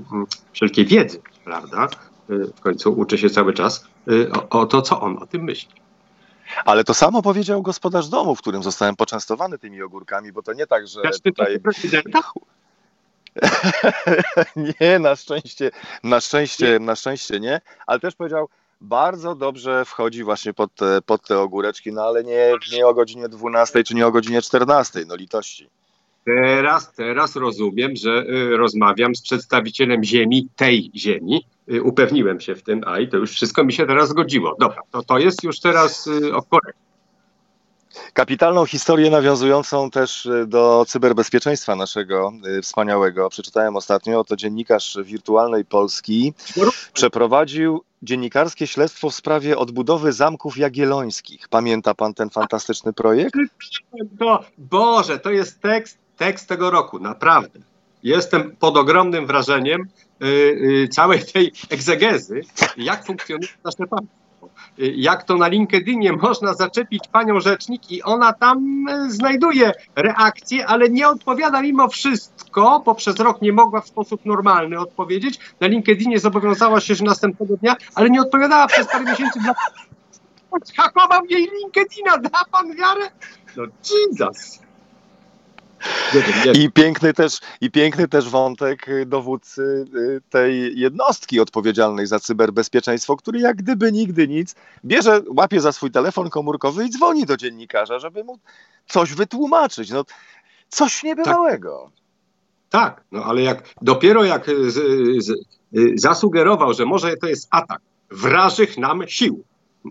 [0.53, 1.87] wszelkiej wiedzy, prawda?
[2.29, 3.87] W końcu uczy się cały czas,
[4.33, 5.69] o, o to, co on o tym myśli.
[6.65, 10.67] Ale to samo powiedział gospodarz domu, w którym zostałem poczęstowany tymi ogórkami, bo to nie
[10.67, 11.59] tak, że tutaj...
[11.59, 12.21] prezydenta?
[14.81, 15.71] nie, na szczęście,
[16.03, 18.49] na szczęście, na szczęście nie, ale też powiedział,
[18.81, 23.29] bardzo dobrze wchodzi właśnie pod te, pod te ogóreczki, no ale nie, nie o godzinie
[23.29, 25.69] 12 czy nie o godzinie 14, no litości.
[26.25, 31.45] Teraz, teraz rozumiem, że y, rozmawiam z przedstawicielem ziemi, tej ziemi.
[31.71, 34.55] Y, upewniłem się w tym, a i to już wszystko mi się teraz zgodziło.
[34.59, 36.31] Dobra, to, to jest już teraz y,
[38.13, 43.29] Kapitalną historię nawiązującą też do cyberbezpieczeństwa naszego wspaniałego.
[43.29, 46.33] Przeczytałem ostatnio, to dziennikarz wirtualnej Polski
[46.93, 51.49] przeprowadził dziennikarskie śledztwo w sprawie odbudowy zamków jagiellońskich.
[51.49, 53.35] Pamięta pan ten fantastyczny projekt?
[54.19, 57.59] To, Boże, to jest tekst, tekst tego roku, naprawdę.
[58.03, 59.87] Jestem pod ogromnym wrażeniem
[60.19, 62.41] yy, yy, całej tej egzegezy,
[62.77, 64.25] jak funkcjonuje nasze państwo
[64.77, 70.89] jak to na LinkedInie można zaczepić panią rzecznik i ona tam e, znajduje reakcję, ale
[70.89, 75.39] nie odpowiada mimo wszystko, bo przez rok nie mogła w sposób normalny odpowiedzieć.
[75.59, 79.39] Na LinkedInie zobowiązała się, że następnego dnia, ale nie odpowiadała przez parę miesięcy.
[79.39, 79.53] Dla...
[80.77, 83.11] Hakował jej LinkedIna, da pan wiarę?
[83.57, 84.64] No Jesus!
[86.53, 93.39] I piękny, też, I piękny też wątek dowódcy y, tej jednostki odpowiedzialnej za cyberbezpieczeństwo, który
[93.39, 98.23] jak gdyby nigdy nic bierze, łapie za swój telefon komórkowy i dzwoni do dziennikarza, żeby
[98.23, 98.39] mu
[98.87, 99.89] coś wytłumaczyć.
[99.89, 100.05] No,
[100.69, 101.91] coś niebywałego.
[102.69, 104.73] Tak, tak no ale jak dopiero jak z,
[105.25, 105.29] z,
[105.77, 109.43] y, zasugerował, że może to jest atak wrażych nam sił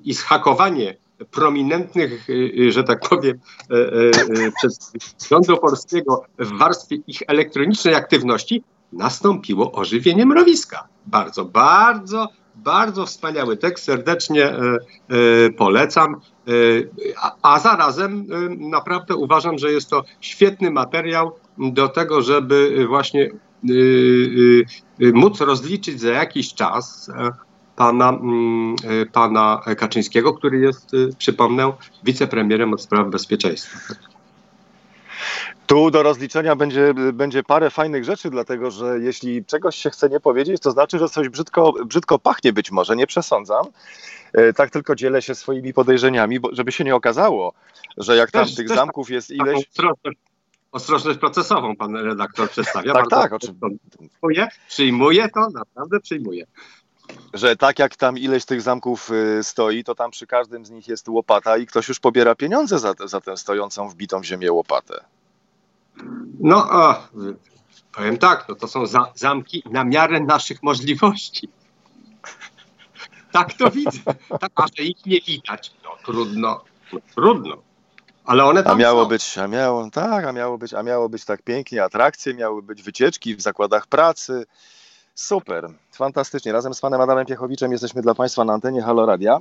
[0.04, 0.96] i zhakowanie
[1.30, 3.38] prominentnych, y, y, że tak powiem,
[3.70, 4.92] e, przez
[5.28, 10.88] rządu polskiego w warstwie ich elektronicznej aktywności nastąpiło ożywienie mrowiska.
[11.06, 14.52] Bardzo, bardzo, bardzo wspaniały tekst, serdecznie
[15.56, 16.20] polecam.
[17.42, 18.26] A, zarazem
[18.58, 23.30] naprawdę uważam, że jest to świetny materiał do tego, żeby właśnie
[25.00, 27.10] móc rozliczyć za jakiś czas
[27.76, 31.72] pana, mm, e, pana Kaczyńskiego, który jest, e, przypomnę,
[32.04, 33.78] wicepremierem od spraw bezpieczeństwa.
[35.66, 40.20] Tu do rozliczenia będzie, będzie parę fajnych rzeczy, dlatego że jeśli czegoś się chce nie
[40.20, 43.66] powiedzieć, to znaczy, że coś brzydko, brzydko pachnie być może, nie przesądzam.
[44.32, 47.52] E, tak tylko dzielę się swoimi podejrzeniami, bo żeby się nie okazało,
[47.96, 49.64] że jak tam tych zamków jest ileś...
[50.72, 52.92] Ostrożność procesową pan redaktor przedstawia.
[52.92, 53.32] tak, tak.
[53.32, 54.48] Oczywiście.
[54.68, 56.46] Przyjmuję to, naprawdę przyjmuję
[57.34, 60.88] że tak jak tam ileś tych zamków y, stoi, to tam przy każdym z nich
[60.88, 65.04] jest łopata i ktoś już pobiera pieniądze za, za tę stojącą wbitą w ziemię łopatę.
[66.40, 67.08] No, o,
[67.92, 71.48] powiem tak, no to są za, zamki na miarę naszych możliwości.
[73.32, 74.00] Tak to widzę.
[74.40, 77.56] Tak, a że ich nie widać, no trudno, no, trudno.
[78.24, 79.08] Ale one tam a miało są.
[79.08, 82.82] być, a miało, tak, a miało być, a miało być tak pięknie, atrakcje, miały być
[82.82, 84.46] wycieczki w zakładach pracy.
[85.14, 86.52] Super, fantastycznie.
[86.52, 89.38] Razem z panem Adamem Piechowiczem jesteśmy dla państwa na antenie Halo Radia.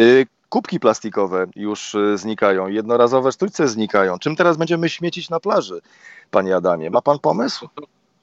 [0.00, 4.18] Y, kubki plastikowe już y, znikają, jednorazowe sztućce znikają.
[4.18, 5.80] Czym teraz będziemy śmiecić na plaży,
[6.30, 6.90] panie Adamie?
[6.90, 7.68] Ma pan pomysł?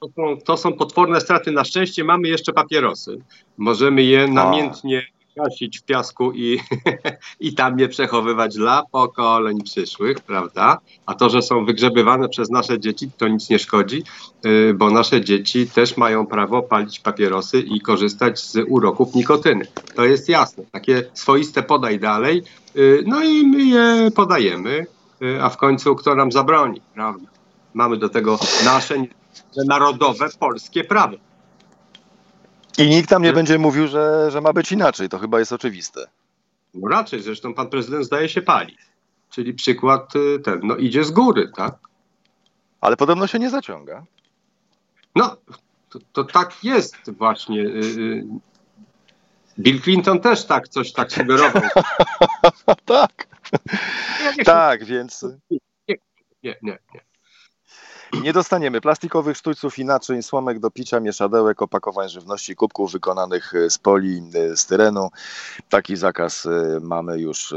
[0.00, 1.52] To są, to są potworne straty.
[1.52, 3.20] Na szczęście mamy jeszcze papierosy.
[3.56, 5.02] Możemy je namiętnie
[5.38, 6.60] gasić w piasku i,
[7.40, 10.78] i tam je przechowywać dla pokoleń przyszłych, prawda?
[11.06, 14.02] A to, że są wygrzebywane przez nasze dzieci, to nic nie szkodzi,
[14.46, 19.64] y, bo nasze dzieci też mają prawo palić papierosy i korzystać z uroków nikotyny.
[19.94, 20.64] To jest jasne.
[20.72, 22.42] Takie swoiste podaj dalej,
[22.76, 24.86] y, no i my je podajemy,
[25.22, 27.28] y, a w końcu kto nam zabroni, prawda?
[27.74, 28.94] Mamy do tego nasze
[29.66, 31.27] narodowe polskie prawo.
[32.78, 35.08] I nikt tam nie będzie mówił, że, że ma być inaczej.
[35.08, 36.08] To chyba jest oczywiste.
[36.74, 38.76] No raczej, zresztą pan prezydent zdaje się pali.
[39.30, 41.74] Czyli przykład y, ten, no idzie z góry, tak?
[42.80, 44.04] Ale podobno się nie zaciąga.
[45.14, 45.36] No,
[45.88, 47.60] to, to tak jest właśnie.
[47.62, 48.26] Y, y.
[49.58, 51.62] Bill Clinton też tak coś tak sugerował.
[52.84, 53.26] tak.
[54.44, 55.26] tak, więc.
[55.88, 55.96] Nie,
[56.42, 57.07] nie, nie.
[58.12, 58.20] Nie.
[58.20, 63.78] Nie dostaniemy plastikowych sztućców i naczyń, słomek do picia, mieszadełek, opakowań żywności, kubków wykonanych z
[63.78, 64.22] poli
[64.54, 65.08] styrenu.
[65.68, 67.54] Taki zakaz y, mamy już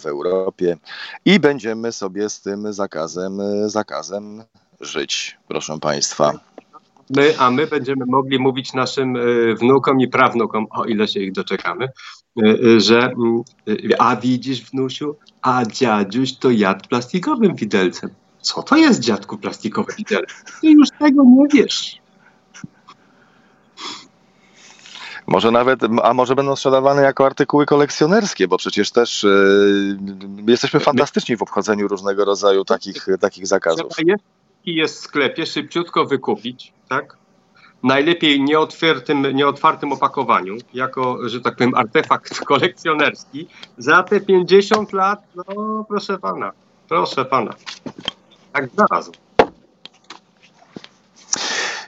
[0.00, 0.76] w Europie
[1.24, 4.42] i będziemy sobie z tym zakazem, zakazem
[4.80, 6.32] żyć, proszę Państwa.
[7.10, 9.16] My, a my będziemy mogli mówić naszym
[9.56, 11.88] wnukom i prawnukom, o ile się ich doczekamy,
[12.76, 13.42] że mm,
[13.98, 18.10] a widzisz wnusiu, a dziadziuś to jadł plastikowym widelcem.
[18.44, 20.30] Co to jest dziadku plastikowy widelec?
[20.60, 21.98] Ty już tego nie wiesz.
[25.26, 29.98] Może nawet, a może będą sprzedawane jako artykuły kolekcjonerskie, bo przecież też yy,
[30.46, 33.86] jesteśmy fantastyczni w obchodzeniu różnego rodzaju takich, takich zakazów.
[34.06, 34.24] Jest,
[34.64, 37.16] jest w sklepie, szybciutko wykupić, tak?
[37.82, 43.48] Najlepiej nieotwartym, nieotwartym opakowaniu, jako, że tak powiem, artefakt kolekcjonerski.
[43.78, 46.52] Za te 50 lat, no proszę pana,
[46.88, 47.54] proszę pana
[48.54, 49.12] tak znalazł.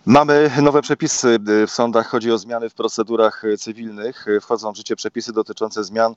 [0.06, 2.08] Mamy nowe przepisy w sądach.
[2.08, 4.26] Chodzi o zmiany w procedurach cywilnych.
[4.40, 6.14] Wchodzą w życie przepisy dotyczące zmian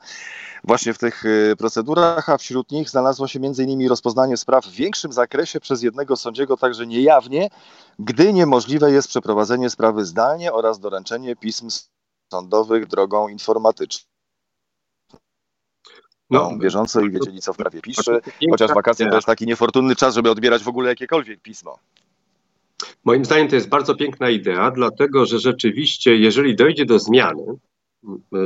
[0.63, 1.23] właśnie w tych
[1.57, 3.89] procedurach, a wśród nich znalazło się m.in.
[3.89, 7.49] rozpoznanie spraw w większym zakresie przez jednego sędziego, także niejawnie,
[7.99, 11.69] gdy niemożliwe jest przeprowadzenie sprawy zdalnie oraz doręczenie pism
[12.31, 14.08] sądowych drogą informatyczną
[16.29, 18.19] no, bieżąco i wiedzieli, co w prawie pisze,
[18.51, 21.79] chociaż wakacje to jest taki niefortunny czas, żeby odbierać w ogóle jakiekolwiek pismo.
[23.05, 28.37] Moim zdaniem to jest bardzo piękna idea, dlatego że rzeczywiście, jeżeli dojdzie do zmiany y,
[28.37, 28.39] y,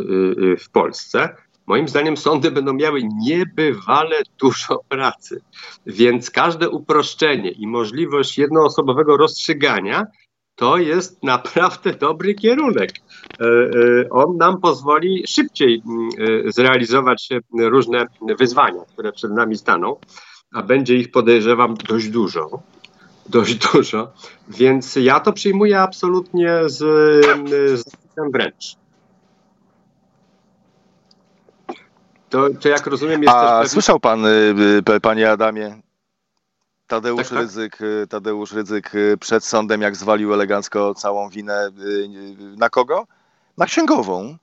[0.43, 1.35] y, w Polsce,
[1.67, 5.41] moim zdaniem sądy będą miały niebywale dużo pracy.
[5.85, 10.05] Więc każde uproszczenie i możliwość jednoosobowego rozstrzygania
[10.55, 12.91] to jest naprawdę dobry kierunek.
[13.43, 16.09] E, e, on nam pozwoli szybciej mm,
[16.47, 18.05] e, zrealizować różne
[18.39, 19.95] wyzwania, które przed nami staną,
[20.53, 22.61] a będzie ich podejrzewam dość dużo.
[23.29, 24.13] Dość dużo,
[24.49, 26.77] więc ja to przyjmuję absolutnie z,
[27.79, 27.83] z
[28.33, 28.75] wręcz.
[32.29, 34.55] To, to jak rozumiem jest A też słyszał pan, y,
[34.95, 35.81] y, panie Adamie,
[36.87, 37.39] Tadeusz, tak, tak?
[37.39, 41.69] Rydzyk, y, Tadeusz Rydzyk przed sądem, jak zwalił elegancko całą winę
[42.57, 43.07] na kogo?
[43.57, 44.37] Na księgową.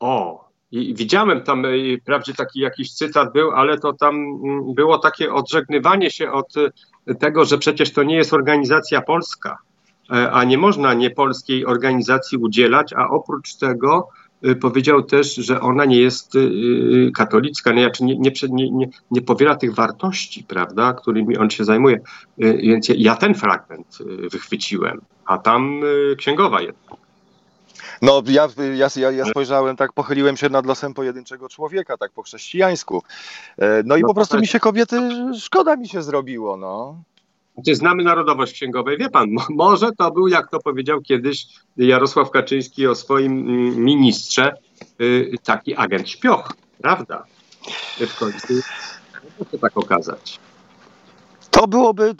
[0.00, 1.62] O, i widziałem tam,
[2.02, 6.54] wprawdzie taki jakiś cytat był, ale to tam mm, było takie odżegnywanie się od
[7.18, 9.58] tego, że przecież to nie jest organizacja polska,
[10.10, 14.08] e, a nie można niepolskiej organizacji udzielać, a oprócz tego
[14.60, 16.32] powiedział też, że ona nie jest
[17.14, 22.00] katolicka, znaczy nie, nie, nie, nie powiela tych wartości, prawda, którymi on się zajmuje.
[22.38, 23.98] Więc ja ten fragment
[24.32, 25.80] wychwyciłem, a tam
[26.18, 27.05] księgowa jednak.
[28.02, 32.22] No, ja, ja, ja, ja spojrzałem tak, pochyliłem się nad losem pojedynczego człowieka, tak po
[32.22, 33.02] chrześcijańsku.
[33.58, 34.96] E, no i no po prostu mi się kobiety,
[35.40, 37.02] szkoda mi się zrobiło, no.
[37.54, 38.98] Znaczy, znamy narodowość księgowej.
[38.98, 44.56] Wie pan, może to był, jak to powiedział kiedyś Jarosław Kaczyński o swoim mm, ministrze,
[45.00, 47.24] y, taki agent śpioch, prawda?
[48.00, 48.54] W końcu
[49.38, 50.38] może tak okazać.
[51.56, 52.14] To byłoby,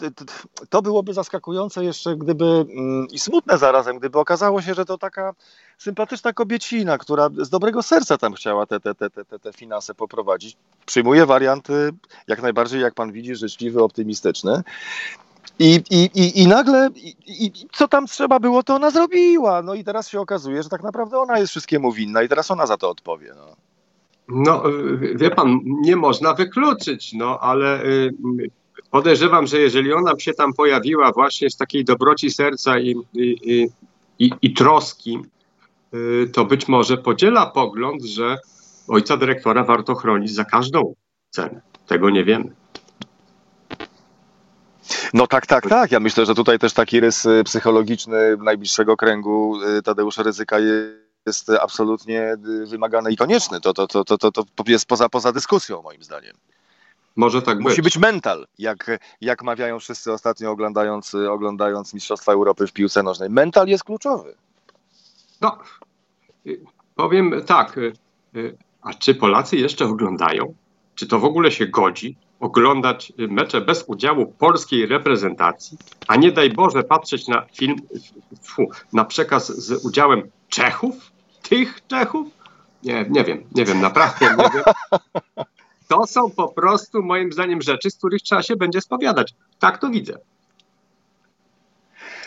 [0.69, 5.33] to byłoby zaskakujące jeszcze, gdyby mm, i smutne zarazem, gdyby okazało się, że to taka
[5.77, 10.57] sympatyczna kobiecina, która z dobrego serca tam chciała te, te, te, te, te finanse poprowadzić.
[10.85, 11.89] Przyjmuje warianty
[12.27, 14.61] jak najbardziej, jak pan widzi, życzliwy, optymistyczny.
[15.59, 19.61] I, i, i, i nagle, i, i, co tam trzeba było, to ona zrobiła.
[19.61, 22.65] No i teraz się okazuje, że tak naprawdę ona jest wszystkiemu winna i teraz ona
[22.65, 23.33] za to odpowie.
[23.35, 23.55] No.
[24.29, 24.63] No,
[25.15, 28.13] wie pan, nie można wykluczyć, no ale y,
[28.91, 33.67] podejrzewam, że jeżeli ona się tam pojawiła właśnie z takiej dobroci serca i, i,
[34.19, 35.19] i, i troski,
[35.93, 38.37] y, to być może podziela pogląd, że
[38.87, 40.93] ojca dyrektora warto chronić za każdą
[41.29, 41.61] cenę.
[41.87, 42.51] Tego nie wiemy.
[45.13, 45.91] No tak, tak, tak.
[45.91, 50.57] Ja myślę, że tutaj też taki rys y, psychologiczny najbliższego kręgu y, Tadeusza Ryzyka
[51.25, 52.35] jest absolutnie
[52.65, 53.61] wymagany i konieczny.
[53.61, 56.35] To, to, to, to, to, jest poza, poza dyskusją, moim zdaniem.
[57.17, 57.83] Może tak Musi być.
[57.83, 63.29] być mental, jak, jak mawiają wszyscy ostatnio oglądając, oglądając Mistrzostwa Europy w piłce nożnej.
[63.29, 64.35] Mental jest kluczowy.
[65.41, 65.57] No,
[66.95, 67.79] powiem tak.
[68.81, 70.53] A czy Polacy jeszcze oglądają?
[70.95, 72.17] Czy to w ogóle się godzi?
[72.39, 75.77] oglądać mecze bez udziału polskiej reprezentacji,
[76.07, 77.75] a nie daj Boże patrzeć na film,
[78.43, 82.27] fu, na przekaz z udziałem Czechów, tych Czechów?
[82.83, 84.63] Nie, nie wiem, nie wiem, naprawdę nie wiem.
[85.87, 89.33] To są po prostu moim zdaniem rzeczy, z których trzeba się będzie spowiadać.
[89.59, 90.13] Tak to widzę.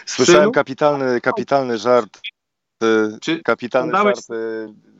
[0.06, 2.20] Słyszałem kapitalny, kapitalny żart.
[2.84, 4.22] Y, Czy kapitalny żart y,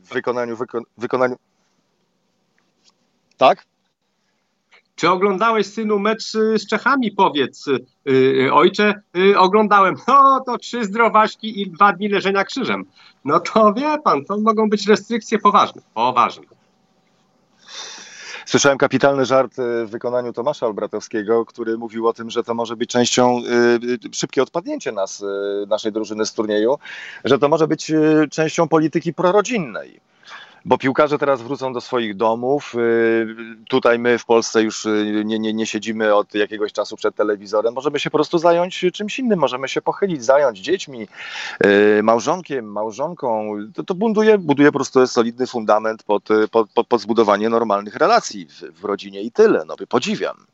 [0.03, 1.35] w wykonaniu, wyko, wykonaniu.
[3.37, 3.65] Tak?
[4.95, 7.11] Czy oglądałeś, synu, mecz y, z Czechami?
[7.11, 7.65] Powiedz,
[8.05, 9.95] yy, ojcze, yy, oglądałem.
[10.07, 12.85] No, to trzy zdrowaśki i dwa dni leżenia krzyżem.
[13.25, 15.81] No to wie pan, to mogą być restrykcje poważne.
[15.93, 16.60] Poważne.
[18.51, 22.89] Słyszałem kapitalny żart w wykonaniu Tomasza Olbratowskiego, który mówił o tym, że to może być
[22.89, 23.41] częścią
[24.11, 25.23] szybkie odpadnięcie nas,
[25.67, 26.77] naszej drużyny z turnieju,
[27.25, 27.91] że to może być
[28.31, 29.99] częścią polityki prorodzinnej
[30.65, 32.75] bo piłkarze teraz wrócą do swoich domów.
[32.75, 33.35] Y,
[33.69, 37.73] tutaj my w Polsce już y, nie, nie, nie siedzimy od jakiegoś czasu przed telewizorem.
[37.73, 41.07] Możemy się po prostu zająć czymś innym, możemy się pochylić, zająć dziećmi,
[41.65, 43.55] y, małżonkiem, małżonką.
[43.73, 48.79] To, to buduje, buduje po prostu solidny fundament pod, pod, pod zbudowanie normalnych relacji w,
[48.81, 49.63] w rodzinie i tyle.
[49.67, 50.45] No, podziwiam.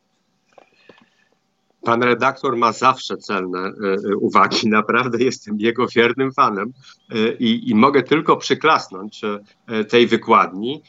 [1.88, 3.72] Pan redaktor ma zawsze celne e,
[4.12, 4.70] e, uwagi.
[4.80, 6.74] Naprawdę jestem jego wiernym fanem
[7.12, 9.22] e, i, i mogę tylko przyklasnąć
[9.90, 10.82] tej wykładni.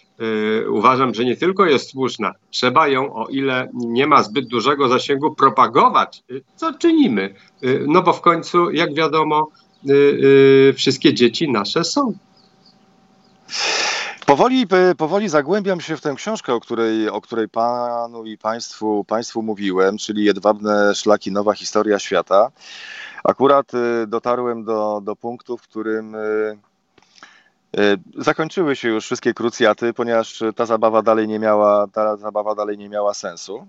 [0.71, 5.35] Uważam, że nie tylko jest słuszna, trzeba ją, o ile nie ma zbyt dużego zasięgu,
[5.35, 6.23] propagować,
[6.57, 7.35] co czynimy.
[7.87, 9.49] No bo w końcu, jak wiadomo,
[10.75, 12.13] wszystkie dzieci nasze są.
[14.29, 14.67] Powoli,
[14.99, 19.99] powoli zagłębiam się w tę książkę, o której, o której panu i państwu, państwu mówiłem,
[19.99, 22.51] czyli Jedwabne Szlaki, Nowa Historia Świata.
[23.25, 26.19] Akurat e, dotarłem do, do punktu, w którym e,
[28.17, 32.89] zakończyły się już wszystkie krucjaty, ponieważ ta zabawa dalej nie miała, ta zabawa dalej nie
[32.89, 33.67] miała sensu.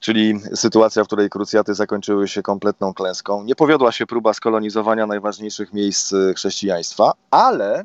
[0.00, 3.44] Czyli sytuacja, w której krucjaty zakończyły się kompletną klęską.
[3.44, 7.84] Nie powiodła się próba skolonizowania najważniejszych miejsc chrześcijaństwa, ale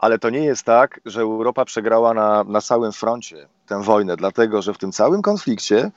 [0.00, 4.62] ale to nie jest tak, że Europa przegrała na, na całym froncie tę wojnę, dlatego
[4.62, 5.90] że w tym całym konflikcie,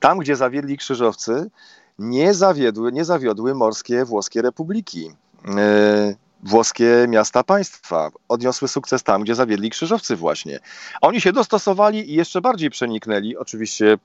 [0.00, 1.50] tam gdzie zawiedli krzyżowcy,
[1.98, 5.12] nie zawiodły, nie zawiodły morskie włoskie republiki.
[5.44, 10.60] Yy, włoskie miasta państwa odniosły sukces tam, gdzie zawiedli krzyżowcy właśnie.
[11.00, 13.98] Oni się dostosowali i jeszcze bardziej przeniknęli, oczywiście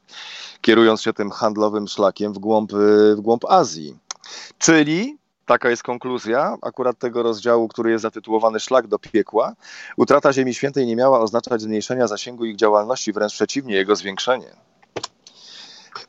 [0.62, 2.72] kierując się tym handlowym szlakiem w głąb,
[3.16, 3.98] w głąb Azji.
[4.58, 9.54] Czyli taka jest konkluzja akurat tego rozdziału, który jest zatytułowany Szlak do piekła.
[9.98, 14.50] Utrata Ziemi Świętej nie miała oznaczać zmniejszenia zasięgu ich działalności, wręcz przeciwnie, jego zwiększenie.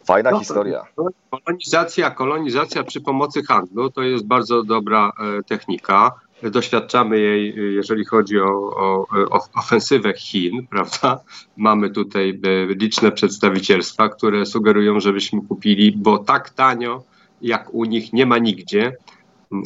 [0.05, 0.85] Fajna no, historia.
[1.31, 6.13] Kolonizacja, kolonizacja przy pomocy handlu to jest bardzo dobra e, technika.
[6.43, 11.21] Doświadczamy jej, jeżeli chodzi o, o, o, ofensywę Chin, prawda?
[11.57, 17.03] Mamy tutaj e, liczne przedstawicielstwa, które sugerują, żebyśmy kupili, bo tak tanio
[17.43, 18.97] jak u nich nie ma nigdzie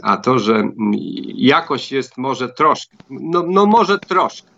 [0.02, 0.62] a to, że
[1.34, 4.48] jakość jest może troszkę, no, no może troszkę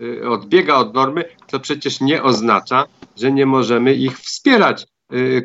[0.00, 2.84] y, odbiega od normy, to przecież nie oznacza,
[3.16, 4.86] że nie możemy ich wspierać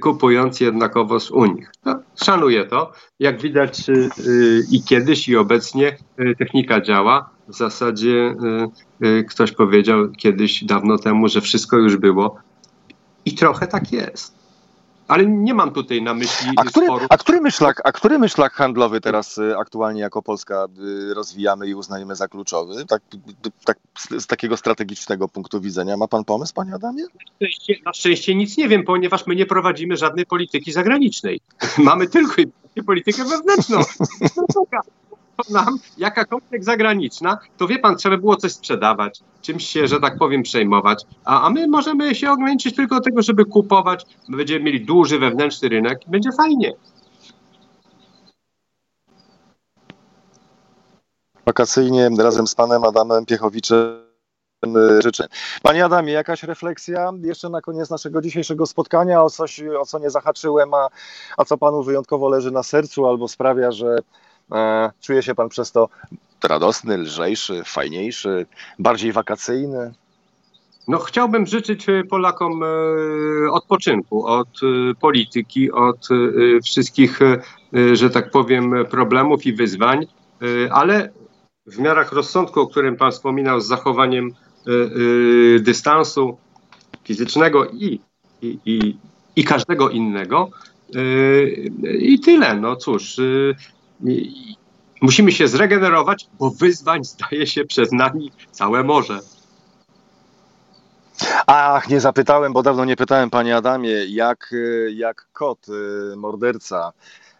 [0.02, 1.72] kupując jednakowoż u nich.
[1.86, 2.92] No, szanuję to.
[3.20, 3.82] Jak widać
[4.72, 5.98] i kiedyś, i obecnie
[6.38, 7.30] technika działa.
[7.48, 8.36] W zasadzie
[9.30, 12.36] ktoś powiedział kiedyś, dawno temu, że wszystko już było.
[13.26, 14.38] I trochę tak jest.
[15.08, 19.02] Ale nie mam tutaj na myśli a który, a który, myślak, a który myślak handlowy
[19.02, 20.68] teraz y, aktualnie jako Polska
[21.10, 22.86] y, rozwijamy i uznajemy za kluczowy?
[22.86, 23.02] Tak,
[23.66, 23.78] tak,
[24.18, 25.98] z takiego strategicznego punktu widzenia.
[25.98, 27.04] Ma pan pomysł, panie Adamie?
[27.04, 31.42] Na szczęście, na szczęście nic nie wiem, ponieważ my nie prowadzimy żadnej polityki zagranicznej.
[31.78, 32.36] Mamy tylko
[32.86, 33.80] politykę wewnętrzną.
[35.50, 40.44] Nam jakakolwiek zagraniczna, to wie pan, trzeba było coś sprzedawać, czymś się, że tak powiem,
[40.44, 45.20] przejmować, a, a my możemy się ograniczyć tylko do tego, żeby kupować, będziemy mieli duży
[45.20, 46.74] wewnętrzny rynek i będzie fajnie.
[51.46, 54.08] Wakacyjnie razem z panem Adamem Piechowiczem
[54.66, 55.28] y, życzę.
[55.64, 60.10] Panie Adamie, jakaś refleksja jeszcze na koniec naszego dzisiejszego spotkania o coś, o co nie
[60.10, 60.88] zahaczyłem, a,
[61.38, 63.98] a co panu wyjątkowo leży na sercu albo sprawia, że
[65.02, 65.90] czuje się pan przez to
[66.44, 68.46] radosny, lżejszy, fajniejszy,
[68.80, 69.94] bardziej wakacyjny?
[70.88, 72.68] No, chciałbym życzyć e, Polakom e,
[73.52, 74.48] odpoczynku od
[75.02, 76.08] polityki, od
[76.64, 77.20] wszystkich,
[77.94, 80.08] że tak powiem, problemów i wyzwań,
[80.72, 81.10] ale
[81.66, 84.32] w miarach rozsądku, o którym Pan wspominał, z zachowaniem
[85.60, 86.38] dystansu
[87.04, 88.00] fizycznego i,
[88.42, 88.98] i, i,
[89.36, 90.50] i każdego innego.
[92.00, 92.56] I tyle.
[92.56, 93.20] No cóż,
[95.02, 99.20] musimy się zregenerować, bo wyzwań staje się przed nami całe morze.
[101.48, 104.56] Ach, nie zapytałem, bo dawno nie pytałem, panie Adamie, jak,
[104.94, 106.92] jak kot, y, morderca,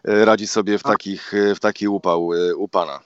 [0.08, 3.00] y, radzi sobie w, takich, y, w taki upał u pana?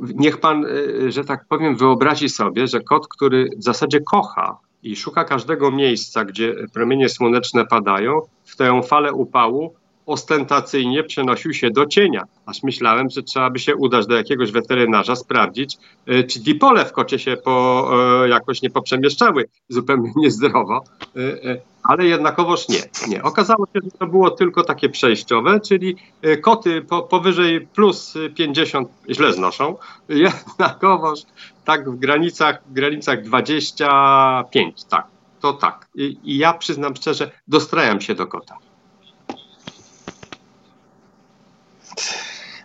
[0.00, 0.66] Niech pan,
[1.08, 6.24] że tak powiem, wyobrazi sobie, że kot, który w zasadzie kocha i szuka każdego miejsca,
[6.24, 9.74] gdzie promienie słoneczne padają, w tę falę upału
[10.06, 12.24] ostentacyjnie przenosił się do cienia.
[12.46, 16.92] Aż myślałem, że trzeba by się udać do jakiegoś weterynarza, sprawdzić, e, czy dipole w
[16.92, 17.90] kocie się po,
[18.24, 20.84] e, jakoś nie poprzemieszczały zupełnie niezdrowo,
[21.16, 23.22] e, ale jednakowoż nie, nie.
[23.22, 25.96] Okazało się, że to było tylko takie przejściowe, czyli
[26.42, 29.76] koty po, powyżej plus 50 źle znoszą,
[30.08, 31.20] jednakowoż
[31.64, 35.06] tak w granicach, w granicach 25, tak,
[35.40, 35.88] to tak.
[35.94, 38.56] I, i ja przyznam szczerze, dostrajam się do kota.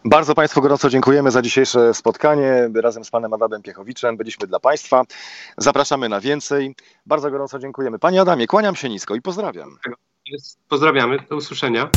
[0.06, 2.70] Bardzo Państwu gorąco dziękujemy za dzisiejsze spotkanie.
[2.76, 5.04] Razem z Panem Adamem Piechowiczem byliśmy dla Państwa.
[5.58, 6.76] Zapraszamy na więcej.
[7.06, 8.00] Bardzo gorąco dziękujemy.
[8.00, 9.78] Panie Adamie, kłaniam się nisko i pozdrawiam.
[10.68, 11.90] Pozdrawiamy, do usłyszenia.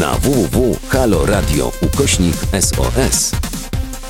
[0.00, 3.32] Na www.haloradio ukośnik SOS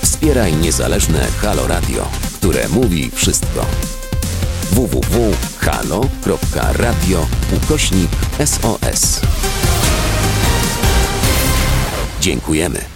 [0.03, 2.09] wspieraj niezależne Halo Radio,
[2.41, 3.67] które mówi wszystko.
[4.73, 6.07] www.halo.radio
[7.57, 8.11] ukośnik
[8.45, 9.21] SOS
[12.27, 12.96] Dziękujemy.